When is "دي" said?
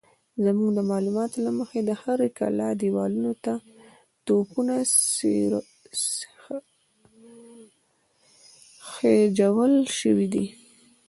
10.33-10.45